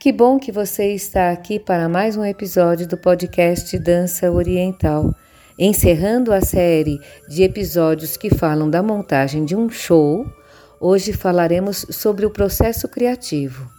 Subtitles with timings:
[0.00, 5.14] Que bom que você está aqui para mais um episódio do podcast Dança Oriental.
[5.58, 6.98] Encerrando a série
[7.28, 10.24] de episódios que falam da montagem de um show,
[10.80, 13.77] hoje falaremos sobre o processo criativo.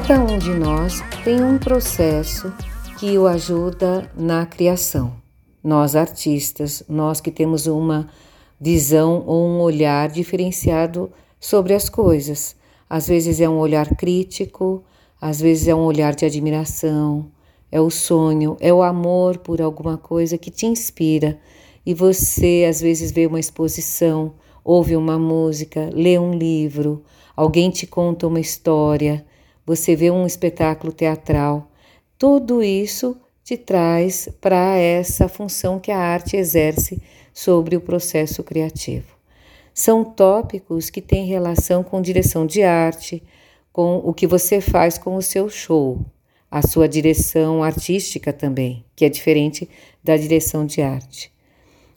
[0.00, 2.50] Cada um de nós tem um processo
[2.98, 5.12] que o ajuda na criação.
[5.62, 8.08] Nós, artistas, nós que temos uma
[8.58, 12.56] visão ou um olhar diferenciado sobre as coisas.
[12.88, 14.82] Às vezes é um olhar crítico,
[15.20, 17.30] às vezes é um olhar de admiração,
[17.70, 21.38] é o sonho, é o amor por alguma coisa que te inspira
[21.84, 24.32] e você às vezes vê uma exposição,
[24.64, 27.02] ouve uma música, lê um livro,
[27.36, 29.26] alguém te conta uma história
[29.70, 31.70] você vê um espetáculo teatral.
[32.18, 37.00] Tudo isso te traz para essa função que a arte exerce
[37.32, 39.14] sobre o processo criativo.
[39.72, 43.22] São tópicos que têm relação com direção de arte,
[43.72, 46.04] com o que você faz com o seu show,
[46.50, 49.70] a sua direção artística também, que é diferente
[50.02, 51.32] da direção de arte.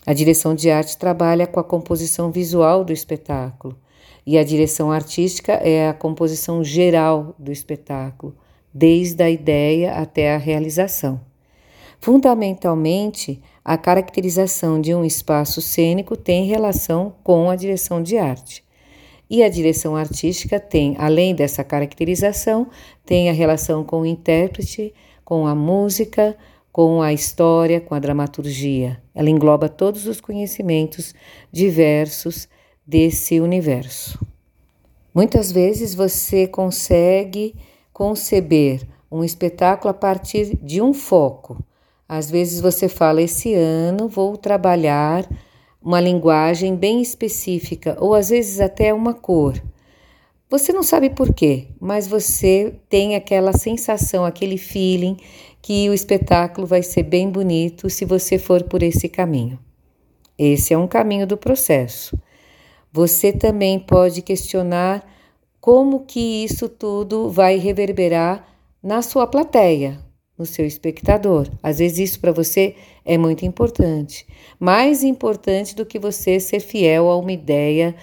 [0.05, 3.75] A direção de arte trabalha com a composição visual do espetáculo,
[4.25, 8.35] e a direção artística é a composição geral do espetáculo,
[8.73, 11.19] desde a ideia até a realização.
[11.99, 18.63] Fundamentalmente, a caracterização de um espaço cênico tem relação com a direção de arte.
[19.29, 22.67] E a direção artística tem, além dessa caracterização,
[23.05, 26.35] tem a relação com o intérprete, com a música,
[26.73, 29.01] com a história, com a dramaturgia.
[29.15, 31.13] Ela engloba todos os conhecimentos
[31.51, 32.49] diversos
[32.85, 34.19] desse universo.
[35.13, 37.55] Muitas vezes você consegue
[37.91, 41.63] conceber um espetáculo a partir de um foco.
[42.09, 45.29] Às vezes você fala: esse ano vou trabalhar
[45.81, 49.61] uma linguagem bem específica, ou às vezes até uma cor.
[50.49, 55.17] Você não sabe por quê, mas você tem aquela sensação, aquele feeling
[55.61, 59.57] que o espetáculo vai ser bem bonito se você for por esse caminho.
[60.37, 62.17] Esse é um caminho do processo.
[62.93, 65.03] Você também pode questionar
[65.59, 68.47] como que isso tudo vai reverberar
[68.83, 69.99] na sua plateia,
[70.37, 71.49] no seu espectador.
[71.63, 74.27] Às vezes isso para você é muito importante,
[74.59, 77.95] mais importante do que você ser fiel a uma ideia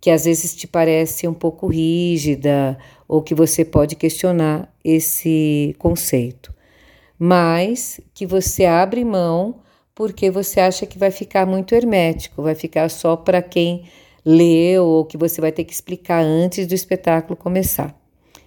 [0.00, 2.76] que às vezes te parece um pouco rígida
[3.06, 6.52] ou que você pode questionar esse conceito,
[7.16, 9.60] mas que você abre mão
[9.94, 13.84] porque você acha que vai ficar muito hermético, vai ficar só para quem
[14.24, 17.94] leu ou que você vai ter que explicar antes do espetáculo começar.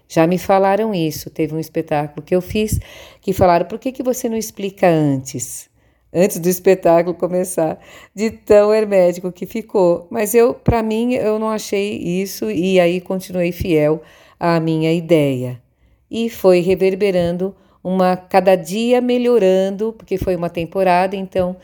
[0.07, 1.29] Já me falaram isso.
[1.29, 2.79] Teve um espetáculo que eu fiz
[3.21, 5.69] que falaram: por que, que você não explica antes?
[6.13, 7.77] Antes do espetáculo começar,
[8.13, 10.07] de tão hermético que ficou.
[10.09, 14.01] Mas eu, para mim, eu não achei isso e aí continuei fiel
[14.39, 15.61] à minha ideia.
[16.09, 21.57] E foi reverberando uma cada dia melhorando, porque foi uma temporada, então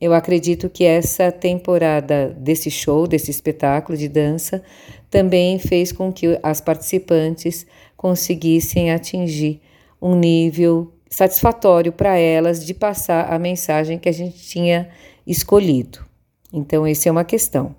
[0.00, 4.62] eu acredito que essa temporada desse show, desse espetáculo de dança,
[5.10, 7.66] também fez com que as participantes
[7.96, 9.60] conseguissem atingir
[10.00, 14.88] um nível satisfatório para elas de passar a mensagem que a gente tinha
[15.26, 16.06] escolhido.
[16.52, 17.74] Então, essa é uma questão.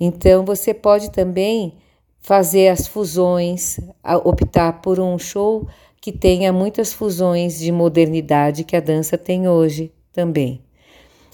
[0.00, 1.74] Então, você pode também
[2.20, 3.78] fazer as fusões,
[4.24, 5.66] optar por um show
[6.00, 10.67] que tenha muitas fusões de modernidade que a dança tem hoje também.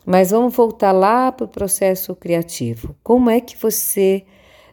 [0.04, 2.94] Mas vamos voltar lá para o processo criativo.
[3.02, 4.24] Como é que você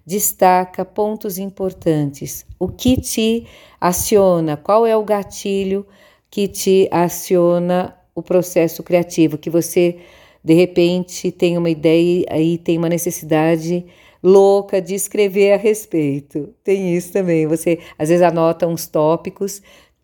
[0.06, 2.46] destaca pontos importantes.
[2.60, 3.48] O que te
[3.80, 4.58] aciona?
[4.58, 5.86] Qual é o gatilho
[6.30, 9.38] que te aciona o processo criativo?
[9.38, 10.00] Que você
[10.44, 13.86] de repente tem uma ideia e tem uma necessidade
[14.24, 16.54] louca de escrever a respeito.
[16.64, 17.46] Tem isso também.
[17.48, 19.62] Você às vezes anota uns tópicos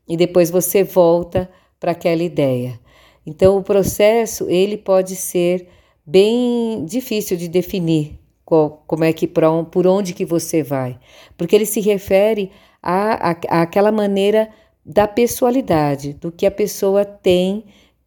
[0.08, 1.50] e depois você volta
[1.80, 2.80] para aquela ideia.
[3.28, 5.68] Então o processo ele pode ser
[6.06, 10.98] bem difícil de definir qual, como é que por onde que você vai,
[11.36, 12.50] porque ele se refere
[12.82, 14.50] a, a, aquela maneira
[14.86, 17.66] da pessoalidade, do que a pessoa tem,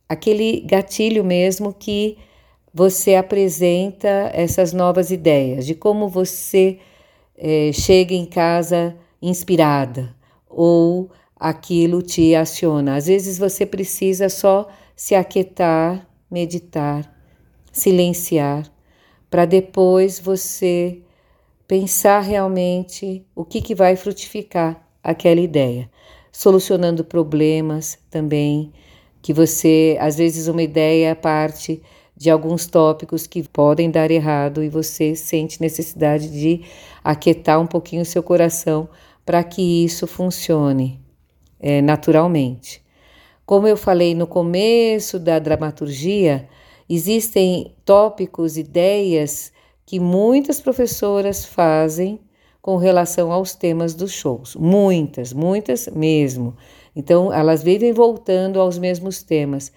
[0.08, 2.16] aquele gatilho mesmo que
[2.72, 6.78] você apresenta essas novas ideias, de como você
[7.36, 10.16] é, chega em casa inspirada
[10.48, 12.96] ou aquilo te aciona.
[12.96, 14.66] Às vezes você precisa só
[15.00, 17.10] se aquietar, meditar,
[17.72, 18.70] silenciar,
[19.30, 21.00] para depois você
[21.66, 25.90] pensar realmente o que, que vai frutificar aquela ideia,
[26.30, 28.74] solucionando problemas também,
[29.22, 31.80] que você, às vezes, uma ideia parte
[32.14, 36.60] de alguns tópicos que podem dar errado e você sente necessidade de
[37.02, 38.86] aquietar um pouquinho o seu coração
[39.24, 41.00] para que isso funcione
[41.58, 42.82] é, naturalmente.
[43.50, 46.48] Como eu falei no começo da dramaturgia,
[46.88, 49.52] existem tópicos, ideias
[49.84, 52.20] que muitas professoras fazem
[52.62, 54.54] com relação aos temas dos shows.
[54.54, 56.56] Muitas, muitas mesmo.
[56.94, 59.72] Então, elas vivem voltando aos mesmos temas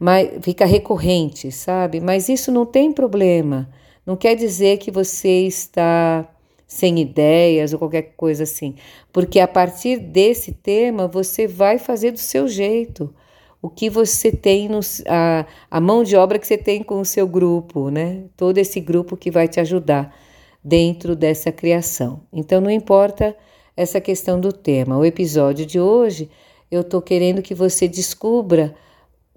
[0.00, 2.00] mas fica recorrente, sabe?
[2.00, 3.68] Mas isso não tem problema.
[4.04, 6.28] Não quer dizer que você está
[6.72, 8.74] sem ideias ou qualquer coisa assim,
[9.12, 13.14] porque a partir desse tema você vai fazer do seu jeito
[13.60, 17.04] o que você tem no, a, a mão de obra que você tem com o
[17.04, 18.24] seu grupo, né?
[18.36, 20.16] Todo esse grupo que vai te ajudar
[20.64, 22.22] dentro dessa criação.
[22.32, 23.36] Então não importa
[23.76, 24.96] essa questão do tema.
[24.96, 26.30] O episódio de hoje
[26.70, 28.74] eu estou querendo que você descubra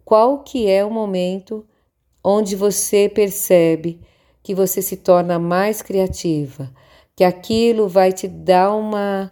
[0.06, 1.66] qual que é o momento
[2.24, 4.00] onde você percebe
[4.42, 6.72] que você se torna mais criativa,
[7.16, 9.32] que aquilo vai te dar uma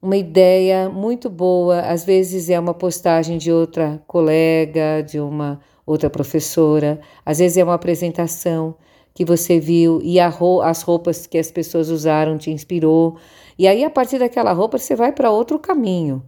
[0.00, 6.08] uma ideia muito boa, às vezes é uma postagem de outra colega, de uma outra
[6.08, 8.76] professora, às vezes é uma apresentação
[9.12, 13.16] que você viu e ro as roupas que as pessoas usaram te inspirou.
[13.58, 16.22] E aí a partir daquela roupa você vai para outro caminho.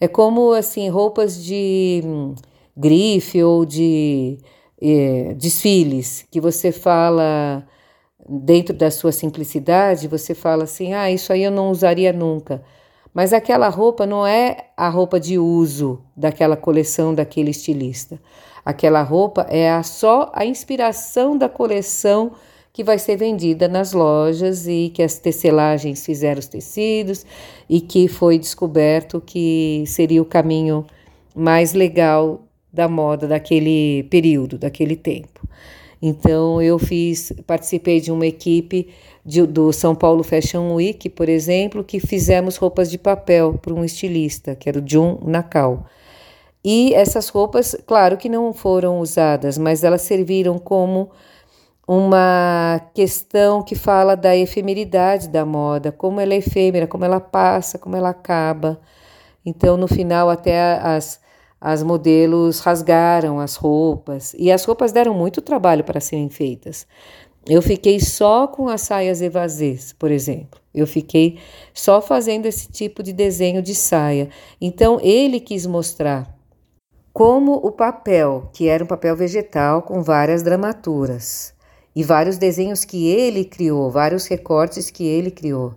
[0.00, 2.02] É como assim, roupas de
[2.76, 4.38] grife ou de
[4.80, 7.66] é, desfiles, que você fala
[8.28, 12.62] dentro da sua simplicidade, você fala assim: ah, isso aí eu não usaria nunca.
[13.14, 18.18] Mas aquela roupa não é a roupa de uso daquela coleção daquele estilista.
[18.64, 22.32] Aquela roupa é a, só a inspiração da coleção
[22.72, 27.26] que vai ser vendida nas lojas e que as tecelagens fizeram os tecidos
[27.68, 30.86] e que foi descoberto que seria o caminho
[31.34, 32.40] mais legal
[32.72, 35.46] da moda daquele período, daquele tempo.
[36.00, 38.88] Então eu fiz, participei de uma equipe
[39.24, 43.84] de, do São Paulo Fashion Week, por exemplo, que fizemos roupas de papel para um
[43.84, 45.86] estilista, que era o John Nakal.
[46.64, 51.10] E essas roupas, claro que não foram usadas, mas elas serviram como
[51.86, 57.78] uma questão que fala da efemeridade da moda, como ela é efêmera, como ela passa,
[57.78, 58.80] como ela acaba.
[59.44, 61.20] Então, no final, até as,
[61.64, 66.88] as modelos rasgaram as roupas e as roupas deram muito trabalho para serem feitas.
[67.48, 70.60] Eu fiquei só com as saias evasês, por exemplo.
[70.74, 71.38] Eu fiquei
[71.72, 74.28] só fazendo esse tipo de desenho de saia.
[74.60, 76.36] Então ele quis mostrar
[77.12, 81.54] como o papel, que era um papel vegetal com várias dramaturas
[81.94, 85.76] e vários desenhos que ele criou, vários recortes que ele criou.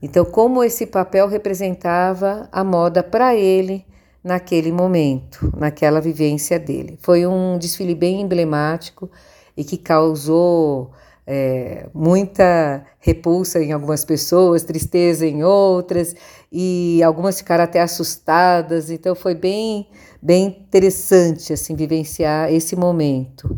[0.00, 3.84] Então, como esse papel representava a moda para ele
[4.22, 6.98] naquele momento, naquela vivência dele.
[7.00, 9.10] Foi um desfile bem emblemático
[9.56, 10.92] e que causou
[11.26, 16.16] é, muita repulsa em algumas pessoas, tristeza em outras,
[16.50, 18.90] e algumas ficaram até assustadas.
[18.90, 19.86] Então foi bem,
[20.22, 23.56] bem interessante assim vivenciar esse momento.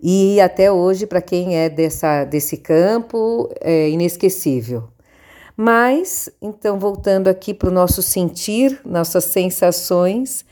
[0.00, 4.88] E até hoje, para quem é dessa, desse campo, é inesquecível.
[5.60, 10.44] Mas, então, voltando aqui para o nosso sentir, nossas sensações,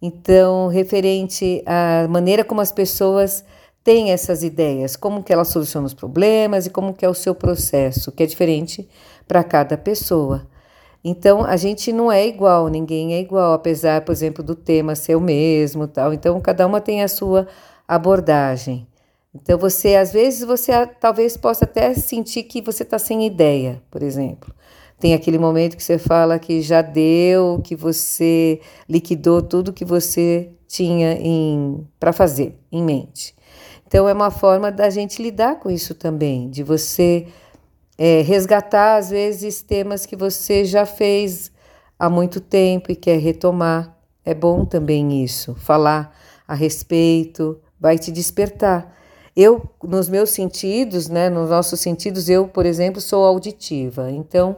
[0.00, 3.44] então, referente à maneira como as pessoas
[3.82, 7.34] têm essas ideias, como que elas solucionam os problemas e como que é o seu
[7.34, 8.88] processo, que é diferente
[9.26, 10.46] para cada pessoa.
[11.02, 15.16] Então, a gente não é igual, ninguém é igual, apesar, por exemplo, do tema ser
[15.16, 16.14] o mesmo, tal.
[16.14, 17.48] Então, cada uma tem a sua
[17.88, 18.86] abordagem.
[19.42, 24.02] Então você, às vezes, você talvez possa até sentir que você está sem ideia, por
[24.02, 24.54] exemplo.
[24.98, 30.50] Tem aquele momento que você fala que já deu, que você liquidou tudo que você
[30.66, 31.18] tinha
[32.00, 33.34] para fazer em mente.
[33.86, 37.26] Então é uma forma da gente lidar com isso também, de você
[37.96, 41.52] é, resgatar às vezes temas que você já fez
[41.98, 43.96] há muito tempo e quer retomar.
[44.24, 46.12] É bom também isso, falar
[46.48, 48.95] a respeito, vai te despertar.
[49.36, 54.10] Eu, nos meus sentidos, né, nos nossos sentidos, eu, por exemplo, sou auditiva.
[54.10, 54.56] Então,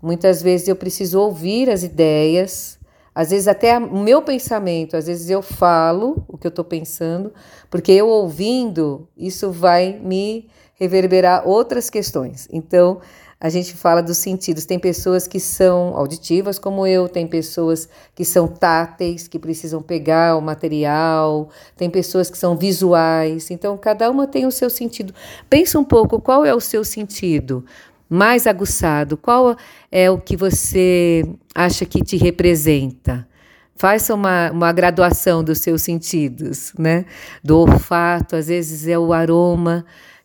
[0.00, 2.78] muitas vezes eu preciso ouvir as ideias,
[3.12, 7.32] às vezes até o meu pensamento, às vezes eu falo o que eu estou pensando,
[7.68, 12.48] porque eu ouvindo, isso vai me reverberar outras questões.
[12.52, 13.00] Então,
[13.44, 14.64] a gente fala dos sentidos.
[14.64, 20.38] Tem pessoas que são auditivas, como eu, tem pessoas que são táteis, que precisam pegar
[20.38, 23.50] o material, tem pessoas que são visuais.
[23.50, 25.12] Então, cada uma tem o seu sentido.
[25.50, 27.62] Pensa um pouco qual é o seu sentido
[28.08, 29.54] mais aguçado, qual
[29.92, 31.22] é o que você
[31.54, 33.28] acha que te representa.
[33.76, 37.04] Faça uma, uma graduação dos seus sentidos, né?
[37.42, 39.84] Do olfato, às vezes é o aroma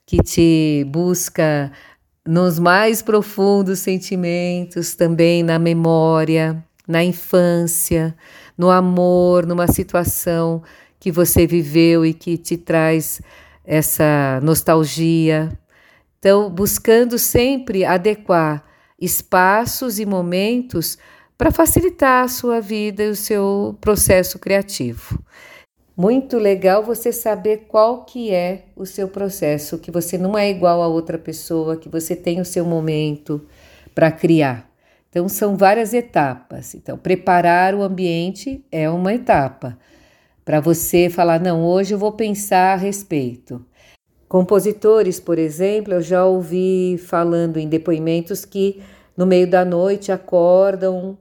[0.10, 1.72] que te busca
[2.28, 8.16] nos mais profundos sentimentos, também na memória, na infância,
[8.58, 10.62] no amor, numa situação
[11.00, 13.22] que você viveu e que te traz
[13.64, 15.58] essa nostalgia.
[16.18, 18.64] Então, buscando sempre adequar
[19.00, 20.98] espaços e momentos
[21.38, 25.18] para facilitar a sua vida e o seu processo criativo.
[26.00, 30.82] Muito legal você saber qual que é o seu processo, que você não é igual
[30.82, 33.46] a outra pessoa, que você tem o seu momento
[33.94, 34.72] para criar.
[35.10, 36.74] Então são várias etapas.
[36.74, 39.78] Então preparar o ambiente é uma etapa
[40.46, 43.62] para você falar não, hoje eu vou pensar a respeito.
[44.30, 48.82] Compositores, por exemplo, eu já ouvi falando em depoimentos que
[49.18, 51.18] no meio da noite acordam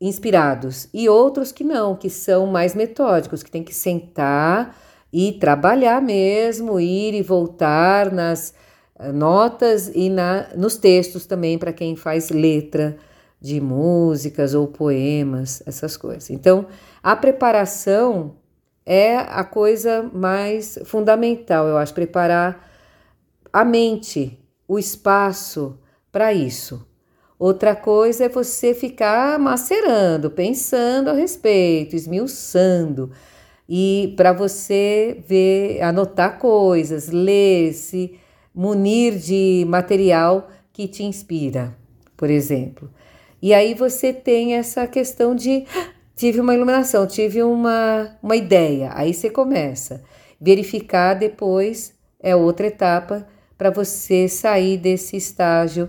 [0.00, 4.76] inspirados e outros que não, que são mais metódicos, que tem que sentar
[5.12, 8.54] e trabalhar mesmo, ir e voltar nas
[8.98, 12.96] eh, notas e na, nos textos também para quem faz letra
[13.40, 16.30] de músicas ou poemas, essas coisas.
[16.30, 16.66] Então,
[17.02, 18.36] a preparação
[18.84, 22.68] é a coisa mais fundamental, eu acho, preparar
[23.52, 25.78] a mente, o espaço
[26.12, 26.86] para isso.
[27.40, 33.12] Outra coisa é você ficar macerando, pensando a respeito, esmiuçando.
[33.66, 38.18] E para você ver, anotar coisas, ler, se
[38.54, 41.74] munir de material que te inspira,
[42.14, 42.90] por exemplo.
[43.40, 45.64] E aí você tem essa questão de
[46.14, 48.90] tive uma iluminação, tive uma, uma ideia.
[48.92, 50.04] Aí você começa.
[50.38, 55.88] Verificar depois é outra etapa para você sair desse estágio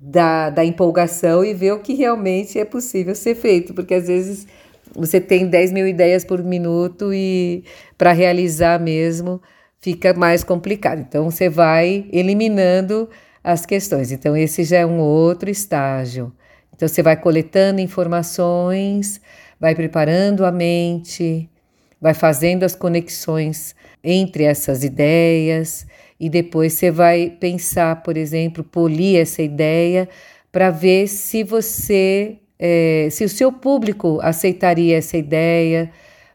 [0.00, 4.46] da, da empolgação e ver o que realmente é possível ser feito, porque às vezes
[4.94, 7.62] você tem 10 mil ideias por minuto e
[7.98, 9.40] para realizar mesmo
[9.78, 11.00] fica mais complicado.
[11.00, 13.08] Então você vai eliminando
[13.44, 14.10] as questões.
[14.10, 16.32] Então esse já é um outro estágio.
[16.74, 19.20] Então você vai coletando informações,
[19.60, 21.48] vai preparando a mente,
[22.00, 25.86] vai fazendo as conexões entre essas ideias
[26.20, 30.06] e depois você vai pensar, por exemplo, polir essa ideia
[30.52, 35.90] para ver se você, é, se o seu público aceitaria essa ideia,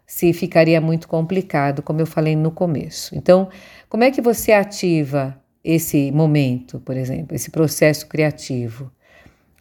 [0.07, 3.15] se ficaria muito complicado, como eu falei no começo.
[3.15, 3.47] Então,
[3.87, 8.91] como é que você ativa esse momento, por exemplo, esse processo criativo?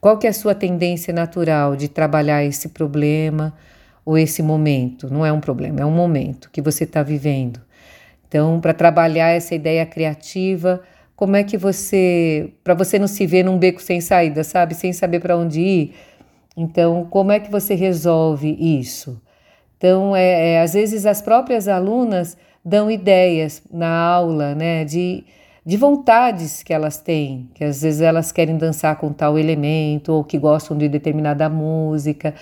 [0.00, 3.54] Qual que é a sua tendência natural de trabalhar esse problema
[4.04, 5.12] ou esse momento?
[5.12, 7.60] Não é um problema, é um momento que você está vivendo.
[8.28, 10.82] Então, para trabalhar essa ideia criativa,
[11.16, 14.92] como é que você, para você não se ver num beco sem saída, sabe, sem
[14.92, 15.94] saber para onde ir,
[16.56, 19.20] então como é que você resolve isso?
[19.76, 25.24] Então, é, é, às vezes as próprias alunas dão ideias na aula, né, de,
[25.64, 30.24] de vontades que elas têm, que às vezes elas querem dançar com tal elemento ou
[30.24, 32.34] que gostam de determinada música.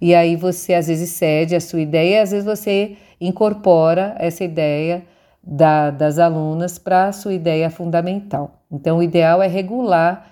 [0.00, 5.02] E aí você às vezes cede a sua ideia, às vezes você incorpora essa ideia
[5.46, 8.62] da, das alunas para a sua ideia fundamental.
[8.70, 10.26] Então, o ideal é regular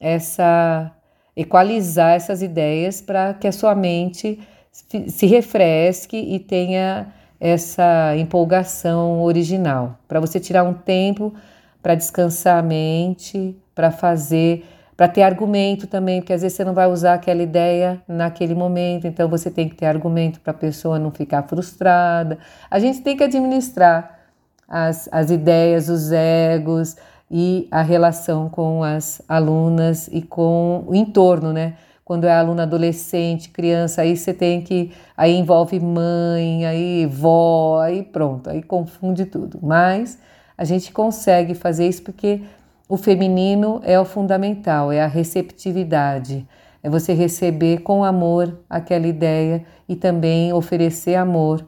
[0.00, 0.90] essa,
[1.36, 4.40] equalizar essas ideias para que a sua mente
[4.72, 11.34] se refresque e tenha essa empolgação original, para você tirar um tempo
[11.82, 14.64] para descansar a mente, para fazer,
[14.96, 19.06] para ter argumento também, porque às vezes você não vai usar aquela ideia naquele momento,
[19.06, 22.38] então você tem que ter argumento para a pessoa não ficar frustrada.
[22.70, 24.23] A gente tem que administrar
[24.68, 26.96] as, as ideias, os egos
[27.30, 31.74] e a relação com as alunas e com o entorno, né?
[32.04, 34.92] Quando é aluna adolescente, criança, aí você tem que.
[35.16, 39.58] Aí envolve mãe, aí vó, aí pronto, aí confunde tudo.
[39.62, 40.18] Mas
[40.56, 42.42] a gente consegue fazer isso porque
[42.88, 46.46] o feminino é o fundamental, é a receptividade,
[46.82, 51.66] é você receber com amor aquela ideia e também oferecer amor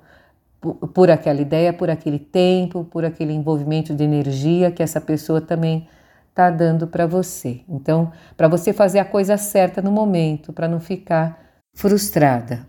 [0.75, 5.89] por aquela ideia, por aquele tempo, por aquele envolvimento de energia que essa pessoa também
[6.29, 7.61] está dando para você.
[7.69, 11.41] Então, para você fazer a coisa certa no momento, para não ficar
[11.75, 12.67] frustrada.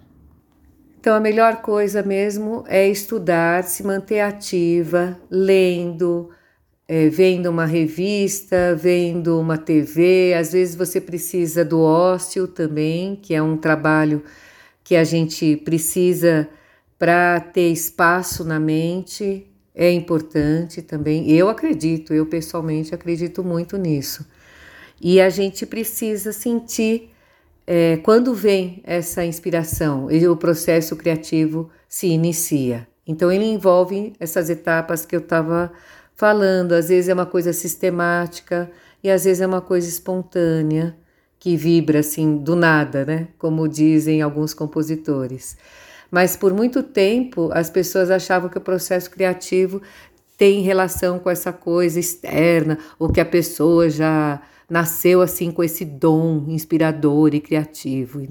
[0.99, 6.29] Então, a melhor coisa mesmo é estudar, se manter ativa, lendo,
[6.87, 10.33] é, vendo uma revista, vendo uma TV.
[10.33, 14.23] Às vezes você precisa do ócio também, que é um trabalho
[14.83, 16.47] que a gente precisa
[16.97, 21.31] para ter espaço na mente é importante também.
[21.31, 24.25] Eu acredito, eu pessoalmente acredito muito nisso.
[24.99, 27.11] E a gente precisa sentir
[27.67, 32.87] é, quando vem essa inspiração e o processo criativo se inicia.
[33.05, 35.71] Então, ele envolve essas etapas que eu estava
[36.15, 36.73] falando.
[36.73, 38.69] Às vezes é uma coisa sistemática
[39.03, 40.97] e às vezes é uma coisa espontânea
[41.39, 43.27] que vibra assim do nada, né?
[43.37, 45.55] Como dizem alguns compositores.
[46.11, 49.81] Mas por muito tempo as pessoas achavam que o processo criativo
[50.37, 55.83] tem relação com essa coisa externa, ou que a pessoa já nasceu assim com esse
[55.83, 58.27] dom inspirador e criativo.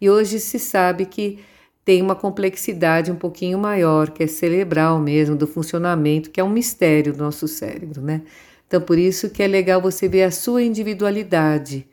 [0.00, 1.40] E hoje se sabe que
[1.84, 6.48] tem uma complexidade um pouquinho maior, que é cerebral mesmo, do funcionamento, que é um
[6.50, 8.22] mistério do nosso cérebro, né?
[8.66, 11.88] Então, por isso que é legal você ver a sua individualidade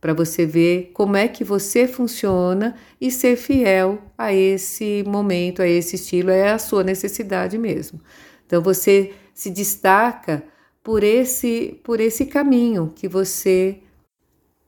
[0.00, 5.68] para você ver como é que você funciona e ser fiel a esse momento, a
[5.68, 8.00] esse estilo, é a sua necessidade mesmo.
[8.46, 10.42] Então você se destaca
[10.82, 13.80] por esse por esse caminho que você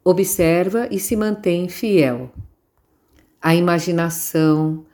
[0.05, 2.31] observa e se mantém fiel.
[3.41, 4.85] A imaginação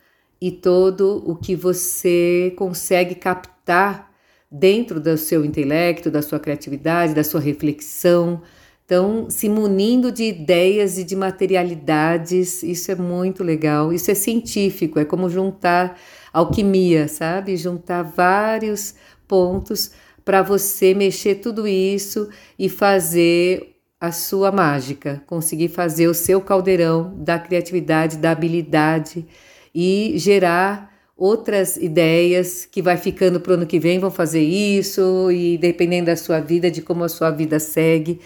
[0.40, 4.10] e todo o que você consegue captar
[4.50, 8.40] dentro do seu intelecto, da sua criatividade, da sua reflexão,
[8.88, 13.92] então, se munindo de ideias e de materialidades, isso é muito legal.
[13.92, 16.00] Isso é científico, é como juntar
[16.32, 17.54] alquimia, sabe?
[17.54, 18.94] Juntar vários
[19.26, 19.90] pontos
[20.24, 27.12] para você mexer tudo isso e fazer a sua mágica, conseguir fazer o seu caldeirão
[27.18, 29.26] da criatividade, da habilidade
[29.74, 35.30] e gerar outras ideias que vai ficando para o ano que vem, vão fazer isso
[35.30, 38.18] e dependendo da sua vida, de como a sua vida segue,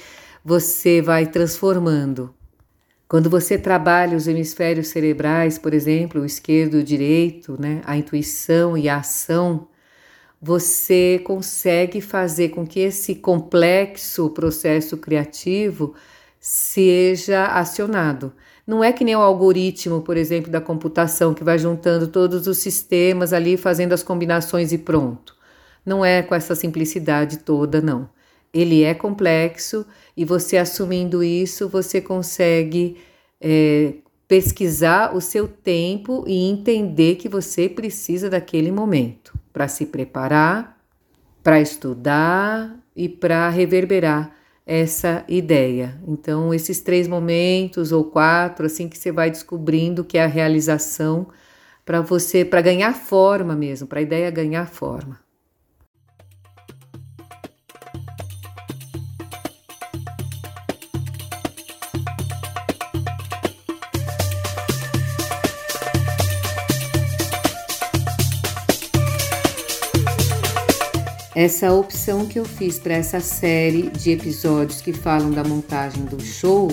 [0.44, 2.34] você vai transformando.
[3.06, 7.96] Quando você trabalha os hemisférios cerebrais, por exemplo, o esquerdo e o direito, né, a
[7.96, 9.68] intuição e a ação,
[10.40, 15.94] você consegue fazer com que esse complexo processo criativo
[16.40, 18.32] seja acionado.
[18.66, 22.58] Não é que nem o algoritmo, por exemplo, da computação, que vai juntando todos os
[22.58, 25.36] sistemas ali, fazendo as combinações e pronto.
[25.86, 28.08] Não é com essa simplicidade toda, não
[28.52, 29.86] ele é complexo
[30.16, 32.98] e você assumindo isso, você consegue
[33.40, 33.94] é,
[34.28, 40.78] pesquisar o seu tempo e entender que você precisa daquele momento para se preparar,
[41.42, 44.34] para estudar e para reverberar
[44.66, 46.00] essa ideia.
[46.06, 51.26] Então, esses três momentos ou quatro, assim que você vai descobrindo que é a realização
[51.84, 55.21] para você, para ganhar forma mesmo, para a ideia ganhar forma.
[71.34, 76.22] Essa opção que eu fiz para essa série de episódios que falam da montagem do
[76.22, 76.68] show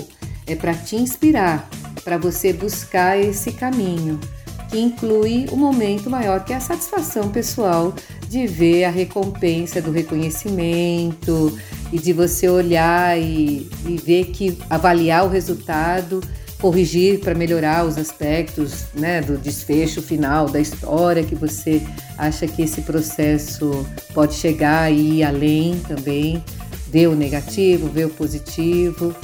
[0.46, 1.66] é para te inspirar,
[2.04, 4.20] para você buscar esse caminho,
[4.68, 7.94] que inclui o um momento maior que é a satisfação pessoal
[8.28, 11.58] de ver a recompensa do reconhecimento
[11.90, 16.20] e de você olhar e, e ver que avaliar o resultado
[16.60, 21.82] corrigir para melhorar os aspectos né, do desfecho final da história que você
[22.18, 26.44] acha que esse processo pode chegar e ir além também,
[26.88, 29.14] ver o negativo, ver o positivo.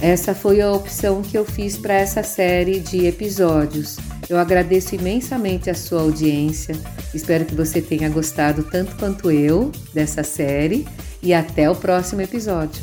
[0.00, 3.96] Essa foi a opção que eu fiz para essa série de episódios.
[4.28, 6.76] Eu agradeço imensamente a sua audiência.
[7.14, 10.86] Espero que você tenha gostado tanto quanto eu dessa série
[11.22, 12.82] e até o próximo episódio.